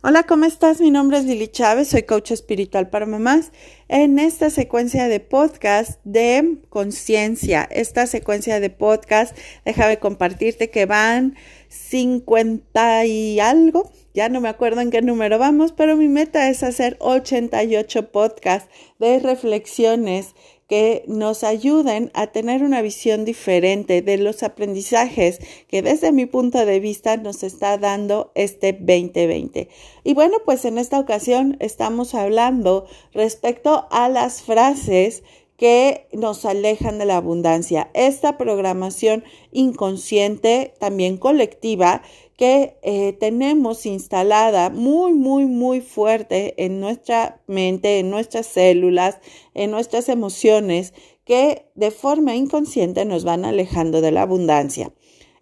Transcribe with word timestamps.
Hola, 0.00 0.22
¿cómo 0.22 0.44
estás? 0.44 0.80
Mi 0.80 0.92
nombre 0.92 1.18
es 1.18 1.24
Lili 1.24 1.48
Chávez, 1.48 1.88
soy 1.88 2.04
coach 2.04 2.30
espiritual 2.30 2.88
para 2.88 3.04
mamás. 3.04 3.50
En 3.88 4.20
esta 4.20 4.48
secuencia 4.48 5.08
de 5.08 5.18
podcast 5.18 5.98
de 6.04 6.58
conciencia, 6.68 7.68
esta 7.68 8.06
secuencia 8.06 8.60
de 8.60 8.70
podcast, 8.70 9.36
déjame 9.64 9.98
compartirte 9.98 10.70
que 10.70 10.86
van 10.86 11.34
50 11.66 13.06
y 13.06 13.40
algo, 13.40 13.90
ya 14.14 14.28
no 14.28 14.40
me 14.40 14.48
acuerdo 14.48 14.82
en 14.82 14.92
qué 14.92 15.02
número 15.02 15.36
vamos, 15.36 15.72
pero 15.72 15.96
mi 15.96 16.06
meta 16.06 16.48
es 16.48 16.62
hacer 16.62 16.96
88 17.00 18.12
podcasts 18.12 18.70
de 19.00 19.18
reflexiones 19.18 20.36
que 20.68 21.02
nos 21.06 21.44
ayuden 21.44 22.10
a 22.14 22.28
tener 22.28 22.62
una 22.62 22.82
visión 22.82 23.24
diferente 23.24 24.02
de 24.02 24.18
los 24.18 24.42
aprendizajes 24.42 25.40
que 25.66 25.82
desde 25.82 26.12
mi 26.12 26.26
punto 26.26 26.64
de 26.64 26.78
vista 26.78 27.16
nos 27.16 27.42
está 27.42 27.78
dando 27.78 28.30
este 28.34 28.72
2020. 28.74 29.68
Y 30.04 30.14
bueno, 30.14 30.36
pues 30.44 30.64
en 30.66 30.78
esta 30.78 31.00
ocasión 31.00 31.56
estamos 31.60 32.14
hablando 32.14 32.86
respecto 33.12 33.88
a 33.90 34.08
las 34.10 34.42
frases 34.42 35.22
que 35.56 36.06
nos 36.12 36.44
alejan 36.44 36.98
de 36.98 37.04
la 37.04 37.16
abundancia. 37.16 37.90
Esta 37.92 38.38
programación 38.38 39.24
inconsciente, 39.50 40.74
también 40.78 41.16
colectiva, 41.16 42.02
que 42.38 42.78
eh, 42.82 43.14
tenemos 43.14 43.84
instalada 43.84 44.70
muy, 44.70 45.12
muy, 45.12 45.46
muy 45.46 45.80
fuerte 45.80 46.54
en 46.64 46.78
nuestra 46.78 47.42
mente, 47.48 47.98
en 47.98 48.10
nuestras 48.10 48.46
células, 48.46 49.18
en 49.54 49.72
nuestras 49.72 50.08
emociones, 50.08 50.94
que 51.24 51.66
de 51.74 51.90
forma 51.90 52.36
inconsciente 52.36 53.04
nos 53.04 53.24
van 53.24 53.44
alejando 53.44 54.00
de 54.00 54.12
la 54.12 54.22
abundancia. 54.22 54.92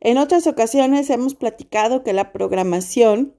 En 0.00 0.16
otras 0.16 0.46
ocasiones 0.46 1.10
hemos 1.10 1.34
platicado 1.34 2.02
que 2.02 2.14
la 2.14 2.32
programación 2.32 3.34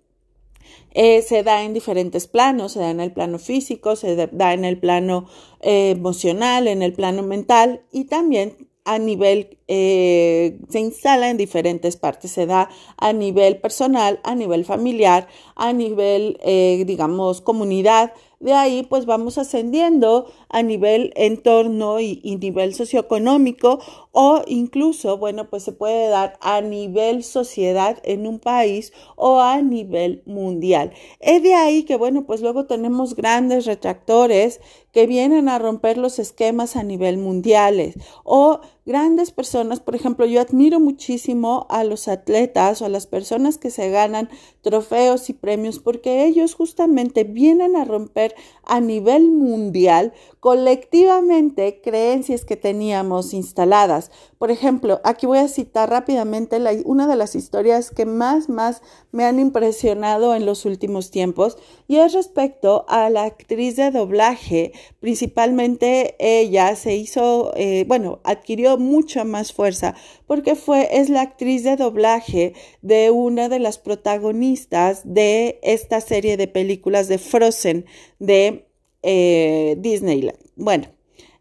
eh, 0.92 1.24
se 1.24 1.42
da 1.42 1.64
en 1.64 1.74
diferentes 1.74 2.28
planos, 2.28 2.74
se 2.74 2.80
da 2.80 2.92
en 2.92 3.00
el 3.00 3.12
plano 3.12 3.40
físico, 3.40 3.96
se 3.96 4.16
da 4.16 4.54
en 4.54 4.66
el 4.66 4.80
plano 4.80 5.28
eh, 5.62 5.90
emocional, 5.90 6.68
en 6.68 6.84
el 6.84 6.94
plano 6.94 7.24
mental 7.24 7.82
y 7.92 8.06
también 8.06 8.68
a 8.88 9.00
nivel, 9.00 9.58
eh, 9.68 10.58
se 10.70 10.80
instala 10.80 11.30
en 11.30 11.36
diferentes 11.36 11.98
partes, 11.98 12.32
se 12.32 12.46
da 12.46 12.70
a 12.96 13.12
nivel 13.12 13.58
personal, 13.60 14.22
a 14.24 14.34
nivel 14.34 14.64
familiar, 14.64 15.28
a 15.58 15.74
nivel, 15.74 16.40
eh, 16.42 16.86
digamos, 16.88 17.42
comunidad. 17.42 18.14
De 18.40 18.54
ahí, 18.54 18.84
pues 18.84 19.06
vamos 19.06 19.38
ascendiendo 19.40 20.32
a 20.48 20.62
nivel 20.62 21.12
entorno 21.16 22.00
y, 22.00 22.22
y, 22.24 22.38
nivel 22.38 22.76
socioeconómico 22.76 23.80
o 24.12 24.44
incluso, 24.46 25.18
bueno, 25.18 25.50
pues 25.50 25.64
se 25.64 25.72
puede 25.72 26.08
dar 26.08 26.38
a 26.40 26.62
nivel 26.62 27.24
sociedad 27.24 27.98
en 28.04 28.28
un 28.28 28.40
país 28.40 28.94
o 29.16 29.42
a 29.42 29.62
nivel 29.62 30.22
mundial. 30.28 30.94
Es 31.20 31.42
de 31.42 31.56
ahí 31.56 31.84
que, 31.84 31.98
bueno, 31.98 32.26
pues 32.26 32.42
luego 32.42 32.68
tenemos 32.68 33.16
grandes 33.16 33.66
retractores 33.66 34.62
que 34.94 35.08
vienen 35.08 35.50
a 35.50 35.60
romper 35.60 35.98
los 35.98 36.18
esquemas 36.18 36.76
a 36.76 36.84
nivel 36.84 37.18
mundiales 37.18 37.96
o 38.24 38.62
grandes 38.88 39.32
personas, 39.32 39.82
por 39.82 39.96
ejemplo, 39.96 40.26
yo 40.26 40.40
admiro 40.40 40.80
muchísimo 40.80 41.68
a 41.70 41.84
los 41.84 42.08
atletas 42.08 42.82
o 42.82 42.86
a 42.86 42.90
las 42.90 43.06
personas 43.06 43.58
que 43.58 43.70
se 43.70 43.90
ganan 43.92 44.30
trofeos 44.62 45.30
y 45.30 45.34
premios 45.34 45.80
porque 45.80 46.26
ellos 46.26 46.56
justamente 46.56 47.26
vienen 47.26 47.76
a 47.76 47.86
romper 47.86 48.34
a 48.64 48.80
nivel 48.80 49.30
mundial 49.30 50.14
colectivamente 50.40 51.82
creencias 51.84 52.46
que 52.46 52.56
teníamos 52.56 53.34
instaladas. 53.34 54.12
Por 54.38 54.52
ejemplo, 54.52 55.02
aquí 55.04 55.26
voy 55.26 55.40
a 55.40 55.48
citar 55.48 55.90
rápidamente 55.90 56.62
una 56.86 57.08
de 57.08 57.16
las 57.16 57.36
historias 57.36 57.92
que 57.92 58.06
más, 58.06 58.48
más 58.48 58.82
me 59.12 59.26
han 59.26 59.40
impresionado 59.40 60.36
en 60.36 60.46
los 60.46 60.66
últimos 60.66 61.12
tiempos 61.12 61.58
y 61.88 61.98
es 61.98 62.14
respecto 62.14 62.86
a 62.88 63.10
la 63.10 63.24
actriz 63.24 63.76
de 63.76 63.92
doblaje. 63.92 64.72
Principalmente 65.00 66.16
ella 66.20 66.76
se 66.76 66.96
hizo, 66.96 67.52
eh, 67.56 67.84
bueno, 67.88 68.20
adquirió 68.24 68.77
mucha 68.78 69.24
más 69.24 69.54
fuerza 69.54 69.96
porque 70.26 70.56
fue, 70.56 71.00
es 71.00 71.10
la 71.10 71.22
actriz 71.22 71.64
de 71.64 71.76
doblaje 71.76 72.54
de 72.82 73.12
una 73.12 73.50
de 73.50 73.60
las 73.60 73.78
protagonistas 73.78 75.02
de 75.04 75.60
esta 75.64 76.02
serie 76.02 76.38
de 76.38 76.48
películas 76.48 77.08
de 77.08 77.18
Frozen 77.18 77.86
de 78.20 78.68
eh, 79.04 79.76
Disneyland. 79.80 80.40
Bueno, 80.56 80.88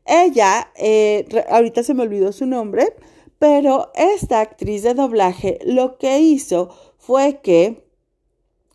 ella, 0.04 0.70
eh, 0.76 1.26
ahorita 1.48 1.82
se 1.82 1.94
me 1.94 2.02
olvidó 2.02 2.32
su 2.32 2.46
nombre, 2.46 2.94
pero 3.38 3.90
esta 3.94 4.40
actriz 4.40 4.82
de 4.82 4.94
doblaje 4.94 5.58
lo 5.64 5.98
que 5.98 6.20
hizo 6.20 6.70
fue 6.98 7.40
que 7.42 7.84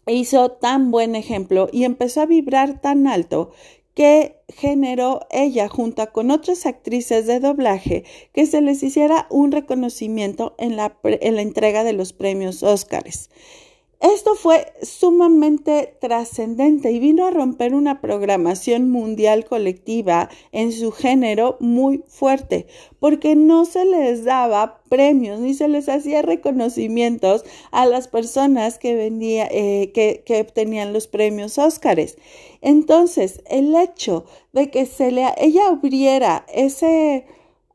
hizo 0.08 0.52
tan 0.52 0.92
buen 0.92 1.16
ejemplo 1.16 1.70
y 1.72 1.84
empezó 1.84 2.22
a 2.22 2.26
vibrar 2.26 2.82
tan 2.82 3.08
alto 3.08 3.52
que 3.94 4.38
generó 4.48 5.28
ella 5.32 5.68
junto 5.68 6.12
con 6.12 6.32
otras 6.32 6.66
actrices 6.66 7.28
de 7.28 7.40
doblaje 7.40 8.04
que 8.34 8.46
se 8.46 8.62
les 8.62 8.84
hiciera 8.84 9.28
un 9.30 9.52
reconocimiento 9.52 10.56
en 10.58 10.76
la, 10.76 10.98
en 11.04 11.36
la 11.36 11.42
entrega 11.42 11.84
de 11.84 11.94
los 11.94 12.14
premios 12.14 12.64
Óscares. 12.64 13.30
Esto 14.02 14.34
fue 14.34 14.74
sumamente 14.82 15.96
trascendente 16.02 16.92
y 16.92 16.98
vino 16.98 17.28
a 17.28 17.30
romper 17.30 17.76
una 17.76 18.02
programación 18.02 18.90
mundial 18.90 19.46
colectiva 19.46 20.28
en 20.52 20.72
su 20.72 20.92
género 20.92 21.58
muy 21.60 22.04
fuerte, 22.08 22.66
porque 23.00 23.36
no 23.36 23.66
se 23.66 23.86
les 23.86 24.24
daba 24.24 24.82
premios 24.90 25.40
ni 25.40 25.54
se 25.54 25.68
les 25.68 25.88
hacía 25.88 26.24
reconocimientos 26.24 27.46
a 27.70 27.86
las 27.86 28.08
personas 28.08 28.80
que, 28.80 29.08
eh, 29.52 29.92
que, 29.94 30.42
obtenían 30.42 30.94
los 30.94 31.06
premios 31.06 31.60
Óscares. 31.60 32.18
Entonces, 32.62 33.44
el 33.52 33.76
hecho 33.76 34.26
de 34.52 34.72
que 34.72 34.88
se 34.88 35.12
le, 35.12 35.28
ella 35.38 35.68
abriera 35.68 36.48
ese, 36.52 37.28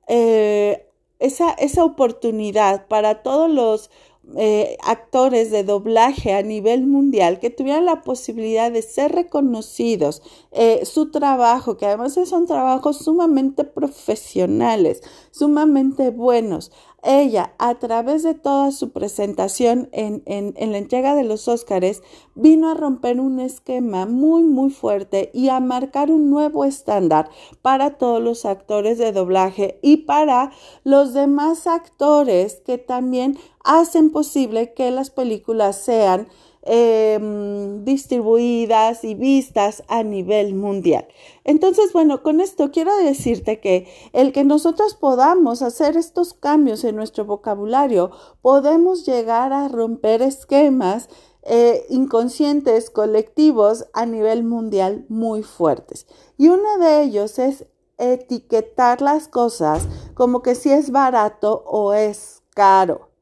eh, 0.09 0.89
esa, 1.21 1.53
esa 1.53 1.85
oportunidad 1.85 2.89
para 2.89 3.23
todos 3.23 3.49
los 3.49 3.91
eh, 4.35 4.77
actores 4.83 5.53
de 5.53 5.63
doblaje 5.63 6.33
a 6.33 6.43
nivel 6.43 6.87
mundial 6.87 7.39
que 7.39 7.51
tuvieran 7.51 7.85
la 7.85 8.03
posibilidad 8.03 8.73
de 8.73 8.83
ser 8.83 9.13
reconocidos, 9.13 10.21
eh, 10.51 10.85
su 10.85 11.13
trabajo, 11.13 11.77
que 11.77 11.87
además 11.87 12.19
son 12.25 12.47
trabajos 12.47 12.99
sumamente 12.99 13.63
profesionales, 13.63 15.03
sumamente 15.31 16.11
buenos, 16.11 16.73
ella, 17.07 17.53
a 17.59 17.77
través 17.77 18.23
de 18.23 18.35
toda 18.35 18.73
su 18.73 18.91
presentación 18.91 19.89
en, 19.93 20.23
en, 20.27 20.73
la 20.73 20.79
entrega 20.79 21.15
de 21.15 21.25
los 21.25 21.47
Óscares, 21.47 22.03
vino 22.35 22.69
a 22.69 22.75
romper 22.75 23.21
un 23.21 23.39
esquema 23.39 24.07
muy, 24.07 24.43
muy 24.43 24.71
fuerte 24.71 25.31
y 25.33 25.49
a 25.49 25.61
marcar 25.61 26.11
un 26.11 26.29
nuevo 26.31 26.65
estándar 26.65 27.31
para 27.63 27.97
todos 27.97 28.21
los 28.21 28.45
actores 28.45 28.99
de 28.99 29.13
doblaje 29.13 29.79
y 29.83 29.99
para 29.99 30.51
los 30.83 31.15
demás 31.15 31.67
actores 31.67 32.61
que 32.67 32.79
también 32.79 33.39
hacen 33.65 34.11
posible 34.11 34.75
que 34.75 34.91
las 34.91 35.11
películas 35.11 35.77
sean 35.77 36.29
Em, 36.69 37.85
distribuidas 37.85 39.05
y 39.05 39.15
vistas 39.15 39.85
a 39.87 40.03
nivel 40.03 40.57
mundial. 40.57 41.07
Entonces, 41.45 41.93
bueno, 41.93 42.25
con 42.25 42.41
esto 42.41 42.73
quiero 42.73 42.97
decirte 42.97 43.61
que 43.61 43.87
el 44.13 44.33
que 44.33 44.43
nosotros 44.43 44.97
podamos 44.97 45.63
hacer 45.63 45.97
estos 45.97 46.35
cambios 46.35 46.83
en 46.83 46.97
nuestro 46.97 47.25
vocabulario, 47.25 48.11
podemos 48.43 49.07
llegar 49.07 49.53
a 49.53 49.69
romper 49.69 50.23
esquemas 50.23 51.09
eh, 51.45 51.87
inconscientes 51.89 52.91
colectivos 52.91 53.87
a 53.93 54.05
nivel 54.05 54.43
mundial 54.43 55.07
muy 55.09 55.45
fuertes. 55.45 56.09
Y 56.37 56.49
uno 56.49 56.79
de 56.81 57.05
ellos 57.05 57.39
es 57.39 57.67
etiquetar 57.97 59.03
las 59.03 59.29
cosas 59.29 59.87
como 60.15 60.43
que 60.43 60.57
si 60.57 60.73
es 60.73 60.91
barato 60.91 61.63
o 61.65 61.93
es 61.93 62.43
caro. 62.55 63.16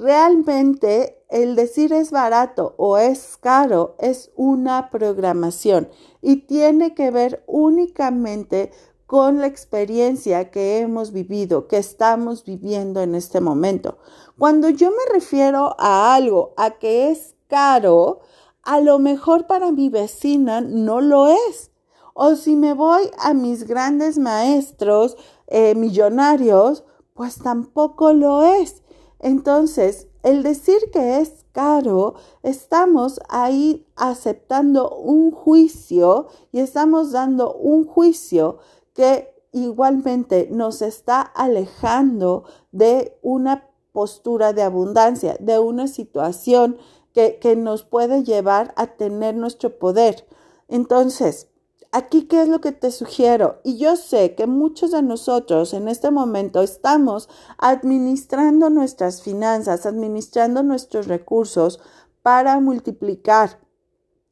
Realmente 0.00 1.22
el 1.28 1.56
decir 1.56 1.92
es 1.92 2.10
barato 2.10 2.74
o 2.78 2.96
es 2.96 3.36
caro 3.36 3.96
es 3.98 4.30
una 4.34 4.88
programación 4.88 5.90
y 6.22 6.36
tiene 6.46 6.94
que 6.94 7.10
ver 7.10 7.44
únicamente 7.46 8.72
con 9.04 9.40
la 9.40 9.46
experiencia 9.46 10.50
que 10.50 10.78
hemos 10.78 11.12
vivido, 11.12 11.68
que 11.68 11.76
estamos 11.76 12.46
viviendo 12.46 13.02
en 13.02 13.14
este 13.14 13.42
momento. 13.42 13.98
Cuando 14.38 14.70
yo 14.70 14.90
me 14.90 15.12
refiero 15.12 15.76
a 15.78 16.14
algo, 16.14 16.54
a 16.56 16.78
que 16.78 17.10
es 17.10 17.34
caro, 17.46 18.20
a 18.62 18.80
lo 18.80 18.98
mejor 18.98 19.46
para 19.46 19.70
mi 19.70 19.90
vecina 19.90 20.62
no 20.62 21.02
lo 21.02 21.28
es. 21.28 21.72
O 22.14 22.36
si 22.36 22.56
me 22.56 22.72
voy 22.72 23.10
a 23.18 23.34
mis 23.34 23.64
grandes 23.64 24.16
maestros 24.16 25.18
eh, 25.46 25.74
millonarios, 25.74 26.84
pues 27.12 27.36
tampoco 27.36 28.14
lo 28.14 28.42
es. 28.44 28.79
Entonces, 29.20 30.08
el 30.22 30.42
decir 30.42 30.78
que 30.92 31.18
es 31.20 31.44
caro, 31.52 32.14
estamos 32.42 33.20
ahí 33.28 33.86
aceptando 33.96 34.90
un 34.90 35.30
juicio 35.30 36.28
y 36.52 36.60
estamos 36.60 37.12
dando 37.12 37.54
un 37.54 37.84
juicio 37.84 38.58
que 38.94 39.34
igualmente 39.52 40.48
nos 40.50 40.82
está 40.82 41.20
alejando 41.20 42.44
de 42.72 43.18
una 43.22 43.68
postura 43.92 44.52
de 44.52 44.62
abundancia, 44.62 45.36
de 45.40 45.58
una 45.58 45.86
situación 45.86 46.74
que 46.74 46.90
que, 47.12 47.56
nos 47.56 47.82
puede 47.82 48.22
llevar 48.22 48.72
a 48.76 48.86
tener 48.86 49.34
nuestro 49.34 49.78
poder. 49.78 50.26
Entonces, 50.68 51.48
aquí, 51.92 52.24
¿qué 52.24 52.42
es 52.42 52.48
lo 52.48 52.60
que 52.60 52.72
te 52.72 52.90
sugiero? 52.90 53.60
Y 53.64 53.78
yo 53.78 53.96
sé 53.96 54.34
que 54.34 54.46
muchos 54.46 54.92
de 54.92 55.02
nosotros 55.02 55.74
en 55.74 55.88
este 55.88 56.10
momento 56.10 56.62
estamos 56.62 57.28
administrando 57.58 58.70
nuestras 58.70 59.22
finanzas, 59.22 59.86
administrando 59.86 60.62
nuestros 60.62 61.06
recursos 61.06 61.80
para 62.22 62.60
multiplicar. 62.60 63.58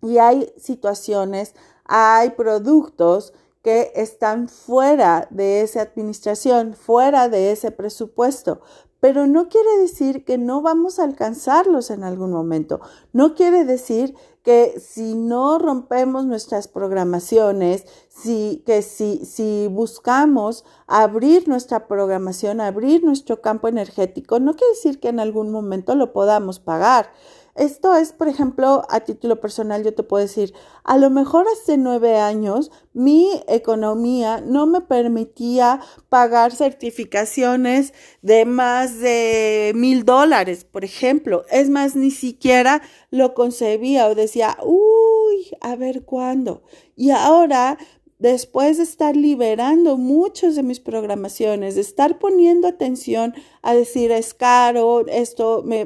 Y 0.02 0.18
hay 0.18 0.52
situaciones, 0.56 1.54
hay 1.84 2.30
productos 2.30 3.32
que 3.62 3.92
están 3.96 4.48
fuera 4.48 5.26
de 5.30 5.62
esa 5.62 5.82
administración, 5.82 6.74
fuera 6.74 7.28
de 7.28 7.50
ese 7.52 7.70
presupuesto. 7.70 8.60
Pero 9.00 9.26
no 9.26 9.48
quiere 9.48 9.78
decir 9.78 10.24
que 10.24 10.38
no 10.38 10.60
vamos 10.60 10.98
a 10.98 11.04
alcanzarlos 11.04 11.90
en 11.90 12.02
algún 12.02 12.32
momento. 12.32 12.80
No 13.12 13.34
quiere 13.34 13.64
decir 13.64 14.14
que 14.48 14.80
si 14.80 15.14
no 15.14 15.58
rompemos 15.58 16.24
nuestras 16.24 16.68
programaciones, 16.68 17.84
si, 18.08 18.62
que 18.64 18.80
si, 18.80 19.26
si 19.26 19.68
buscamos 19.70 20.64
abrir 20.86 21.46
nuestra 21.48 21.86
programación, 21.86 22.62
abrir 22.62 23.04
nuestro 23.04 23.42
campo 23.42 23.68
energético, 23.68 24.40
no 24.40 24.54
quiere 24.56 24.72
decir 24.72 25.00
que 25.00 25.10
en 25.10 25.20
algún 25.20 25.50
momento 25.50 25.94
lo 25.96 26.14
podamos 26.14 26.60
pagar. 26.60 27.12
Esto 27.58 27.96
es, 27.96 28.12
por 28.12 28.28
ejemplo, 28.28 28.86
a 28.88 29.00
título 29.00 29.40
personal, 29.40 29.82
yo 29.82 29.92
te 29.92 30.04
puedo 30.04 30.24
decir, 30.24 30.54
a 30.84 30.96
lo 30.96 31.10
mejor 31.10 31.44
hace 31.52 31.76
nueve 31.76 32.16
años 32.16 32.70
mi 32.92 33.28
economía 33.48 34.40
no 34.40 34.66
me 34.66 34.80
permitía 34.80 35.80
pagar 36.08 36.52
certificaciones 36.52 37.94
de 38.22 38.44
más 38.44 39.00
de 39.00 39.72
mil 39.74 40.04
dólares, 40.04 40.64
por 40.64 40.84
ejemplo. 40.84 41.44
Es 41.50 41.68
más, 41.68 41.96
ni 41.96 42.12
siquiera 42.12 42.80
lo 43.10 43.34
concebía 43.34 44.06
o 44.06 44.14
decía, 44.14 44.56
uy, 44.62 45.50
a 45.60 45.74
ver 45.74 46.04
cuándo. 46.04 46.62
Y 46.94 47.10
ahora 47.10 47.76
después 48.18 48.78
de 48.78 48.82
estar 48.82 49.16
liberando 49.16 49.96
muchas 49.96 50.56
de 50.56 50.62
mis 50.62 50.80
programaciones, 50.80 51.74
de 51.74 51.80
estar 51.80 52.18
poniendo 52.18 52.68
atención 52.68 53.34
a 53.62 53.74
decir 53.74 54.10
es 54.10 54.34
caro, 54.34 55.06
esto 55.06 55.62
me, 55.64 55.84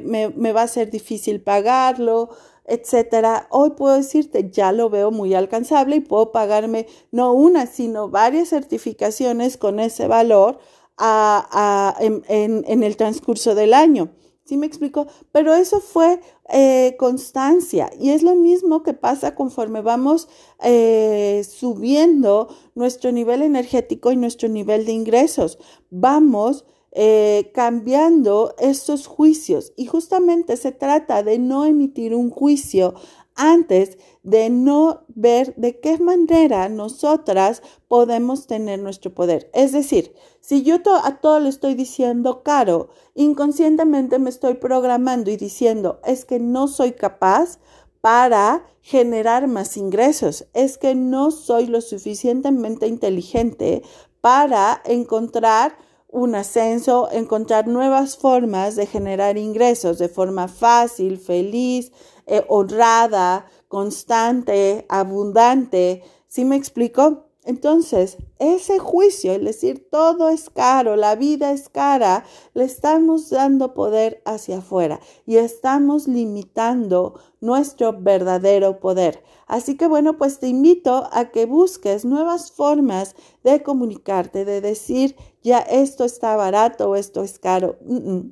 va 0.51 0.63
a 0.63 0.67
ser 0.67 0.89
difícil 0.89 1.41
pagarlo, 1.41 2.29
etcétera, 2.65 3.47
hoy 3.49 3.71
puedo 3.71 3.95
decirte, 3.95 4.49
ya 4.49 4.71
lo 4.71 4.89
veo 4.89 5.11
muy 5.11 5.33
alcanzable 5.33 5.97
y 5.97 6.01
puedo 6.01 6.31
pagarme 6.31 6.87
no 7.11 7.33
una, 7.33 7.65
sino 7.65 8.09
varias 8.09 8.49
certificaciones 8.49 9.57
con 9.57 9.79
ese 9.79 10.07
valor 10.07 10.59
en 10.99 12.83
el 12.83 12.97
transcurso 12.97 13.55
del 13.55 13.73
año. 13.73 14.11
¿Sí 14.45 14.57
me 14.57 14.65
explico? 14.65 15.07
Pero 15.31 15.53
eso 15.53 15.79
fue 15.79 16.19
eh, 16.49 16.95
constancia 16.99 17.89
y 17.97 18.09
es 18.09 18.23
lo 18.23 18.35
mismo 18.35 18.83
que 18.83 18.93
pasa 18.93 19.35
conforme 19.35 19.81
vamos 19.81 20.27
eh, 20.61 21.45
subiendo 21.49 22.49
nuestro 22.75 23.13
nivel 23.13 23.41
energético 23.41 24.11
y 24.11 24.17
nuestro 24.17 24.49
nivel 24.49 24.85
de 24.85 24.91
ingresos. 24.91 25.59
Vamos 25.89 26.65
eh, 26.91 27.51
cambiando 27.55 28.53
estos 28.59 29.07
juicios 29.07 29.71
y 29.77 29.85
justamente 29.85 30.57
se 30.57 30.73
trata 30.73 31.23
de 31.23 31.39
no 31.39 31.65
emitir 31.65 32.13
un 32.13 32.29
juicio 32.29 32.95
antes 33.35 33.97
de 34.23 34.49
no 34.49 35.01
ver 35.09 35.53
de 35.55 35.79
qué 35.79 35.97
manera 35.97 36.69
nosotras 36.69 37.61
podemos 37.87 38.47
tener 38.47 38.79
nuestro 38.79 39.13
poder. 39.13 39.49
Es 39.53 39.71
decir, 39.71 40.13
si 40.39 40.63
yo 40.63 40.77
a 41.03 41.19
todo 41.19 41.39
le 41.39 41.49
estoy 41.49 41.75
diciendo 41.75 42.43
caro, 42.43 42.89
inconscientemente 43.15 44.19
me 44.19 44.29
estoy 44.29 44.55
programando 44.55 45.31
y 45.31 45.37
diciendo 45.37 45.99
es 46.05 46.25
que 46.25 46.39
no 46.39 46.67
soy 46.67 46.93
capaz 46.93 47.59
para 48.01 48.65
generar 48.81 49.47
más 49.47 49.77
ingresos, 49.77 50.45
es 50.53 50.77
que 50.77 50.95
no 50.95 51.31
soy 51.31 51.67
lo 51.67 51.79
suficientemente 51.79 52.87
inteligente 52.87 53.81
para 54.19 54.81
encontrar 54.83 55.77
un 56.13 56.35
ascenso, 56.35 57.09
encontrar 57.11 57.67
nuevas 57.67 58.17
formas 58.17 58.75
de 58.75 58.85
generar 58.85 59.37
ingresos 59.37 59.97
de 59.97 60.07
forma 60.07 60.47
fácil, 60.47 61.17
feliz, 61.17 61.91
eh, 62.27 62.45
honrada, 62.47 63.47
constante, 63.67 64.85
abundante. 64.89 66.03
¿Sí 66.27 66.45
me 66.45 66.55
explico? 66.55 67.32
Entonces, 67.45 68.17
ese 68.39 68.79
juicio, 68.79 69.33
es 69.33 69.43
decir, 69.43 69.89
todo 69.91 70.29
es 70.29 70.49
caro, 70.49 70.95
la 70.95 71.15
vida 71.15 71.51
es 71.51 71.67
cara, 71.67 72.23
le 72.53 72.63
estamos 72.63 73.29
dando 73.29 73.73
poder 73.73 74.21
hacia 74.23 74.59
afuera 74.59 75.01
y 75.25 75.35
estamos 75.35 76.07
limitando 76.07 77.19
nuestro 77.41 77.91
verdadero 77.99 78.79
poder. 78.79 79.23
Así 79.45 79.75
que 79.75 79.87
bueno, 79.87 80.17
pues 80.17 80.39
te 80.39 80.47
invito 80.47 81.09
a 81.11 81.31
que 81.31 81.45
busques 81.45 82.05
nuevas 82.05 82.51
formas 82.51 83.13
de 83.43 83.61
comunicarte, 83.61 84.45
de 84.45 84.61
decir, 84.61 85.17
ya 85.41 85.59
esto 85.59 86.05
está 86.05 86.37
barato 86.37 86.91
o 86.91 86.95
esto 86.95 87.23
es 87.23 87.39
caro. 87.39 87.77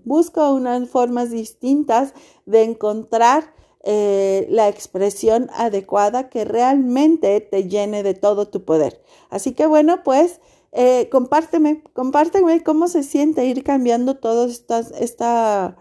Busca 0.05 0.51
unas 0.53 0.87
formas 0.87 1.31
distintas 1.31 2.13
de 2.45 2.63
encontrar 2.63 3.53
eh, 3.83 4.45
la 4.49 4.69
expresión 4.69 5.49
adecuada 5.53 6.29
que 6.29 6.45
realmente 6.45 7.41
te 7.41 7.67
llene 7.67 8.03
de 8.03 8.13
todo 8.13 8.47
tu 8.47 8.63
poder. 8.63 9.01
Así 9.29 9.53
que 9.53 9.65
bueno, 9.65 10.03
pues 10.03 10.39
eh, 10.71 11.09
compárteme, 11.11 11.83
compárteme 11.93 12.63
cómo 12.63 12.87
se 12.87 13.03
siente 13.03 13.45
ir 13.45 13.63
cambiando 13.63 14.17
toda 14.17 14.47
esta 14.47 15.75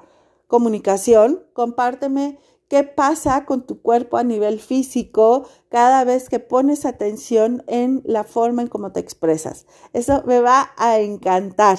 comunicación, 0.47 1.45
compárteme 1.53 2.39
qué 2.69 2.85
pasa 2.85 3.45
con 3.45 3.67
tu 3.67 3.83
cuerpo 3.83 4.17
a 4.17 4.25
nivel 4.25 4.61
físico 4.61 5.47
cada 5.69 6.05
vez 6.05 6.29
que 6.29 6.39
pones 6.39 6.87
atención 6.87 7.65
en 7.67 8.01
la 8.05 8.25
forma 8.25 8.63
en 8.63 8.69
cómo 8.69 8.93
te 8.93 9.01
expresas. 9.01 9.67
Eso 9.93 10.23
me 10.25 10.41
va 10.41 10.73
a 10.77 11.01
encantar. 11.01 11.79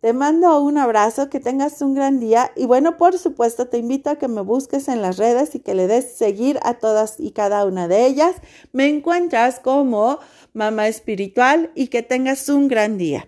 Te 0.00 0.14
mando 0.14 0.62
un 0.62 0.78
abrazo, 0.78 1.28
que 1.28 1.40
tengas 1.40 1.82
un 1.82 1.92
gran 1.94 2.20
día 2.20 2.52
y 2.56 2.64
bueno, 2.64 2.96
por 2.96 3.18
supuesto 3.18 3.68
te 3.68 3.76
invito 3.76 4.08
a 4.08 4.16
que 4.16 4.28
me 4.28 4.40
busques 4.40 4.88
en 4.88 5.02
las 5.02 5.18
redes 5.18 5.54
y 5.54 5.60
que 5.60 5.74
le 5.74 5.86
des 5.88 6.16
seguir 6.16 6.58
a 6.62 6.74
todas 6.74 7.20
y 7.20 7.32
cada 7.32 7.66
una 7.66 7.86
de 7.86 8.06
ellas. 8.06 8.36
Me 8.72 8.88
encuentras 8.88 9.60
como 9.60 10.18
mamá 10.54 10.88
espiritual 10.88 11.70
y 11.74 11.88
que 11.88 12.02
tengas 12.02 12.48
un 12.48 12.68
gran 12.68 12.96
día. 12.96 13.26